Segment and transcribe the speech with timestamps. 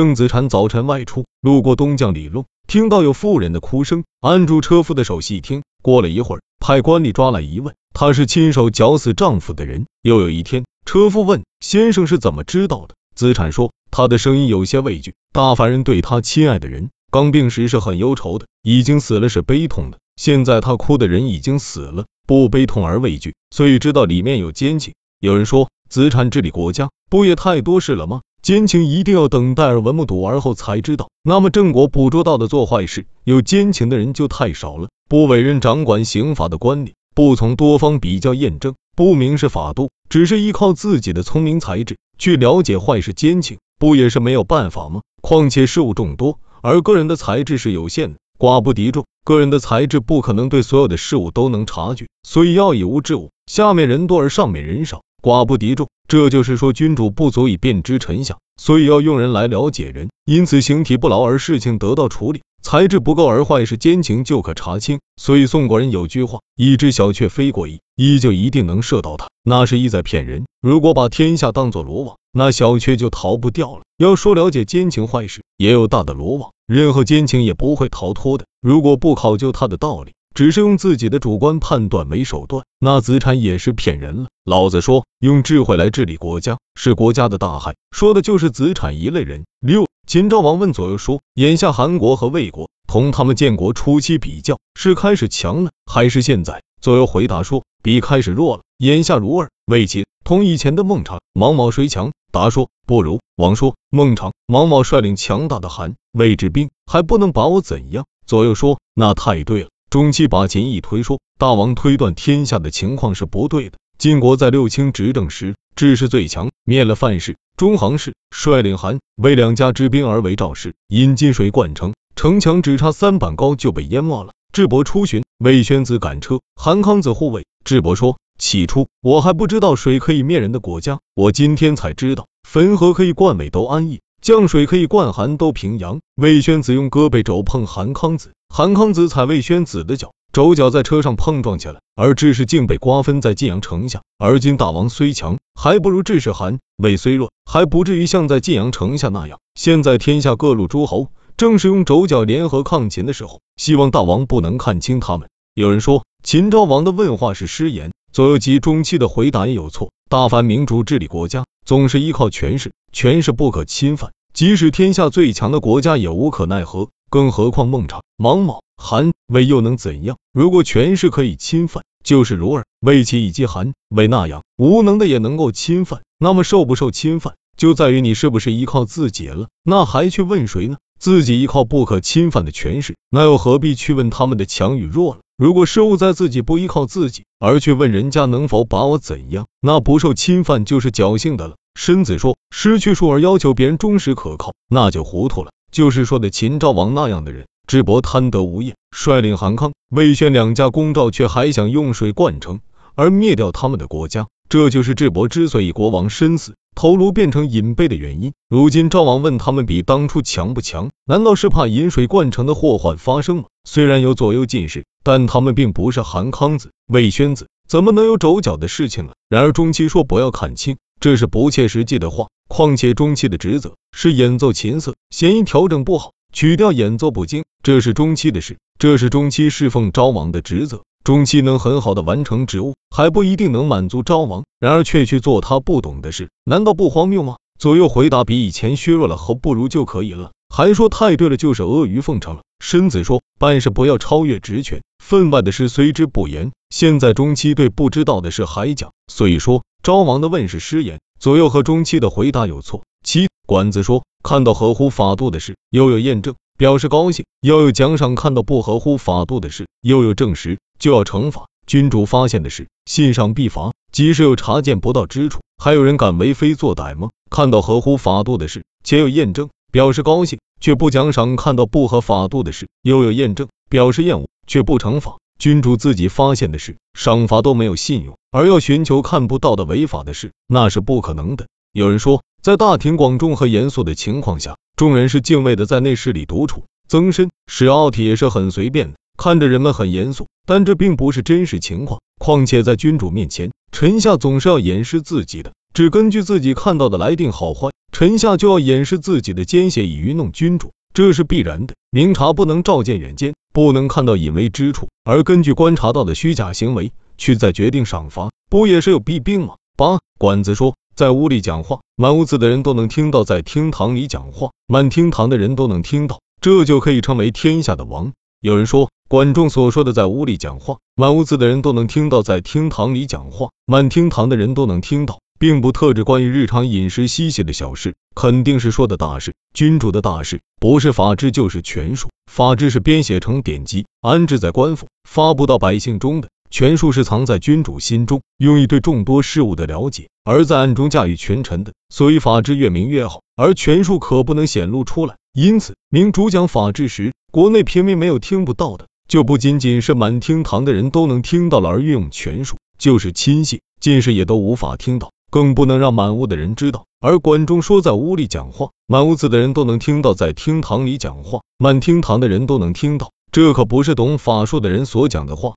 [0.00, 5.62] 郑子产早晨外出，路过东将里路，听到有妇人的哭声，按住车夫的手细听。
[5.82, 9.84] 过了一会儿，派官吏抓来一问，他是亲手绞死丈夫的人。
[10.00, 12.94] 又有一天，车夫问先生是怎么知道的？
[13.14, 15.12] 子产说，他的声音有些畏惧。
[15.34, 19.98] 大凡人对他亲爱的人刚病时是很忧愁的，已经死了是悲痛的。
[20.16, 24.94] 现在他哭的人已经死了，不悲痛而畏惧，所以知道里面有奸情。
[25.20, 28.22] 有人说，子产治理国家不也太多事了吗？
[28.42, 34.88] 奸情一定要等待耳闻目睹而后才知道，那么郑国捕捉到的做坏事有奸情的人就太少了。
[35.10, 45.02] 不委任掌管刑法的官吏，不从多方比较验证，不明示法度，只是依靠自己的聪明才智去了解坏事奸情，不也是没有办法吗？
[45.20, 55.02] 况且事物众多，而个人的才智是有限的，寡不敌众，个人的才智不可能对所有的事物都能察觉，所以要以物治物，下面人多而上面人少。
[55.22, 64.98] 寡不敌众，这就是说君主不足以辨知臣下，所以要用人来了解人，因此形体不牢而事情得到处理，才智不够而坏事奸情就可查清。
[65.22, 70.46] 所以宋国人有句话：一只小雀飞过一，依就一定能射到它，那是意在骗人。
[70.60, 73.82] 如果把天下当作罗网，那小雀就逃不掉了。
[73.96, 78.46] 要说了解奸情坏事，也有大的罗网，任何奸情也不会逃脱的。
[78.60, 84.28] 如果不考究它的道理，只是用自己的主观判断为手段，那子产也是骗人了。
[84.44, 89.44] 老子说，用智慧来治理国家是国家的大害，说的就是子产一类人。
[89.60, 96.62] 六，秦昭王问左右说，眼下韩国和魏国同他们建国初期比较，是开始强了，还是现在？
[96.80, 98.62] 左右回答说，比开始弱了。
[98.78, 102.12] 眼下如二，魏秦同以前的孟尝、毛毛谁强？
[102.32, 103.20] 答说，不如。
[103.36, 108.06] 王说，孟尝、毛毛率领强大的韩魏之兵，还不能把我怎样？
[108.24, 109.68] 左右说，那太对了。
[109.90, 113.78] 中期把秦一推，说大王推断天下的情况是不对的。
[113.98, 124.32] 晋国在六卿执政时，智是最强，灭了范氏、中行氏，率领韩魏两家之兵而为赵氏，引金水灌城，城墙只差三板高就被淹没了。
[124.52, 127.44] 智伯出巡，魏宣子赶车，韩康子护卫。
[127.64, 136.00] 智伯说：起初我还不知道水可以灭人的国家，我今天才知道，汾河可以灌尾都安邑，降水可以灌韩都平阳。
[136.14, 138.32] 魏宣子用胳膊肘碰韩康子。
[138.48, 144.02] 韩康子踩魏宣子的脚，肘脚在车上碰撞起来，而智氏竟被瓜分在晋阳城下。
[144.18, 149.38] 而今大王虽强，还不如智氏韩；魏虽弱，还不至于像在晋阳城下那样。
[149.54, 155.28] 现在天下各路诸侯正是用肘脚联合抗秦的时候，希望大王不能看轻他们。
[155.54, 159.90] 有人说秦昭王的问话是失言，左右及中期的回答也有错。
[160.10, 166.88] 大凡明主治理国家，总是依靠权势，权势不可侵犯，即使天下最强的国家也无可奈何。
[167.10, 170.16] 更何况孟尝、王莽、韩魏又能怎样？
[170.32, 179.48] 如果权势可以侵犯，就是如尔、魏齐以及韩魏那样无能的也能够侵犯，那么受不受侵犯，就在于你是不是依靠自己了。
[179.64, 180.76] 那还去问谁呢？
[181.00, 185.20] 自己依靠不可侵犯的权势，那又何必去问他们的强与弱了？
[185.38, 191.56] 如果事物在自己不依靠自己，而去问人家能否把我怎样，那不受侵犯就是侥幸的了。
[191.74, 195.50] 申子说，失去数而要求别人忠实可靠，那就糊涂了。
[195.72, 202.60] 就是说的秦昭王那样的人，智伯贪得无厌，率领韩康、魏宣两家攻赵，却还想用水灌城
[202.94, 208.32] 而灭掉他们的国家，这就是智伯之所以国王身死，头颅变成银杯的原因。
[208.48, 213.44] 如今赵王问他们比当初强不强，难道是怕引水灌城的祸患发生吗？
[213.68, 219.12] 虽然有左右进士，但他们并不是韩康子、魏宣子，怎么能有肘脚的事情呢？
[219.28, 222.28] 然而中期说不要看清，这是不切实际的话。
[222.48, 230.80] 况且中期的职责是演奏琴瑟，弦音调整不好，曲调演奏不精，这是中期的事，这是中期侍奉昭王的职责。
[231.02, 237.36] 中期能很好的完成职务，还不一定能满足昭王，然而却去做他不懂的事，难道不荒谬吗？
[237.58, 242.42] 左右回答比以前削弱了和不如就可以了，还说太对了，就是阿谀奉承了。
[242.62, 246.52] 申子说，办事不要超越职权，分外的事随之不言。
[246.68, 251.00] 现在中期对不知道的事还讲，所以说昭王的问是失言。
[251.18, 252.82] 左右和中期的回答有错。
[253.02, 261.46] 七管子说，看到合乎法度的事，又有验证，表示高兴；要有奖赏；看到不合乎法度的事，又有证实，就要惩罚。
[261.66, 267.10] 君主发现的事，信上必罚；即使有查见不到之处，还有人敢为非作歹吗？
[267.30, 275.18] 看到合乎法度的事，且有验证，表示高兴，却不奖赏；看到不合法度的事，又有验证，表示厌恶，却不惩罚。
[275.38, 281.46] 君主自己发现的事，赏罚都没有信用，而要寻求看不到的违法的事，那是不可能的。
[281.72, 286.64] 有人说，在大庭广众和严肃的情况下，众人是敬畏的，在内室里独处。
[286.88, 292.00] 曾参使奥体也是很随便的，看着人们很严肃，但这并不是真实情况。
[292.18, 301.74] 况且在君主面前，臣下总是要掩饰自己的，只根据自己看到的来定好坏，臣下就要掩饰自己的奸邪以愚弄君主，这是必然的。
[301.90, 309.56] 明察不能照见远见，不能看到隐微之处，而根据观察到的虚假行为去再决定赏罚，不也是有弊病吗？
[309.76, 318.14] 八管子说，在屋里讲话，满屋子的人都能听到；在厅堂里讲话，满厅堂的人都能听到，这就可以称为天下的王。
[318.40, 318.88] 有人说。
[319.10, 329.34] 管仲所说的在屋里讲话，满屋子的人都能听到；在厅堂里讲话，满厅堂的人都能听到，并不特指关于日常饮食嬉戏的小事，肯定是说的大事。
[329.52, 332.08] 君主的大事，不是法制就是权术。
[332.30, 341.72] 法制是编写成典籍，安置在官府，发布到百姓中的；权术是藏在君主心中，用以对众多事物的了解，而在暗中驾驭群臣的。
[341.92, 345.16] 所以法制越明越好，而权术可不能显露出来。
[345.32, 348.86] 因此，明主讲法治时，国内平民没有听不到的。
[349.10, 356.84] 就不仅仅是满厅堂的人都能听到了而运用权术，就是亲信、近视也都无法听到，更不能让满屋的人知道。
[357.00, 365.48] 而管仲说在屋里讲话，满屋子的人都能听到；在厅堂里讲话，满厅堂的人都能听到，这可不是懂法术的人所讲的话。